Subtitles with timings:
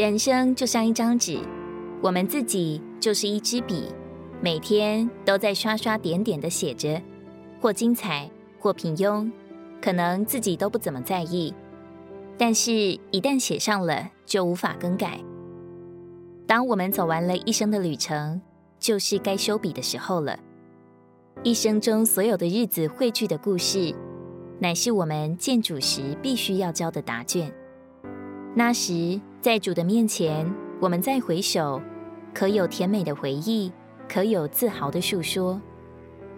[0.00, 1.38] 人生就像一张纸，
[2.00, 3.84] 我们自己就是一支笔，
[4.40, 7.02] 每天都在刷刷点点的写着，
[7.60, 9.30] 或精彩，或平庸，
[9.78, 11.52] 可能自己都不怎么在意，
[12.38, 15.20] 但是，一旦写上了，就无法更改。
[16.46, 18.40] 当我们走完了一生的旅程，
[18.78, 20.38] 就是该收笔的时候了。
[21.42, 23.94] 一生中所有的日子汇聚的故事，
[24.60, 27.52] 乃是我们见主时必须要交的答卷。
[28.54, 30.46] 那时，在主的面前，
[30.80, 31.80] 我们再回首，
[32.34, 33.72] 可有甜美的回忆，
[34.06, 35.58] 可有自豪的述说。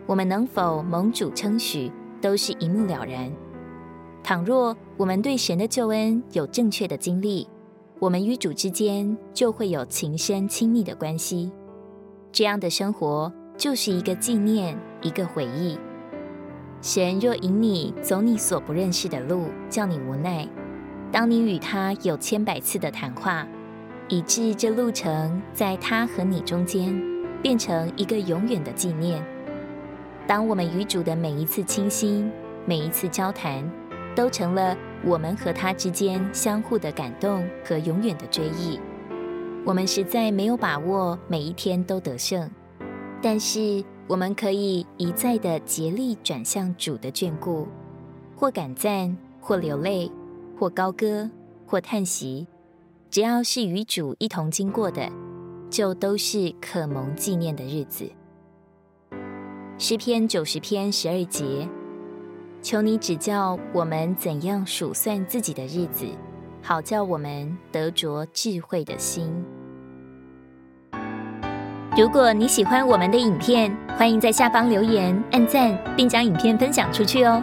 [0.07, 3.29] 我们能否蒙主称许，都是一目了然。
[4.23, 7.49] 倘若我们对神的救恩有正确的经历，
[7.99, 11.51] 我们与主之间就会有情深亲密的关系。
[12.31, 15.77] 这样的生活就是一个纪念，一个回忆。
[16.81, 20.49] 神若引你走你所不认识的路，叫你无奈，
[21.13, 23.47] 当你与他有千百次的谈话，
[24.09, 26.99] 以致这路程在他和你中间
[27.43, 29.23] 变成一个永远的纪念。
[30.27, 32.33] 当我们与主的每一次倾心，
[32.65, 33.63] 每一次交谈，
[34.17, 34.75] 都成了
[35.05, 38.81] 我们和他之间相互的感动和永远的追忆。
[39.67, 42.51] 我们实在没有把握每一天都得胜，
[43.21, 47.69] 但是我们可以一再的竭力转向主的眷顾，
[48.35, 50.11] 或感赞，或流泪，
[50.63, 51.29] 或高歌，
[51.67, 52.47] 或叹息。
[53.11, 55.11] 只要是与主一同经过的，
[55.69, 58.09] 就都是可蒙纪念的日子。
[59.77, 61.69] 诗篇九十篇十二节，
[62.63, 66.07] 求你指教我们怎样数算自己的日子，
[66.63, 69.45] 好叫我们得着智慧的心。
[71.97, 77.43] 如果你喜欢我们的影片，欢迎在下方留言、按赞，并将影片分享出去哦。